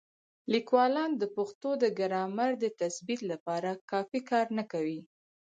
لیکوالان 0.53 1.11
د 1.17 1.23
پښتو 1.35 1.69
د 1.83 1.85
ګرامر 1.99 2.51
د 2.63 2.65
تثبیت 2.81 3.21
لپاره 3.31 3.71
کافي 3.91 4.21
کار 4.29 4.45
نه 4.57 4.63
کوي. 4.71 4.99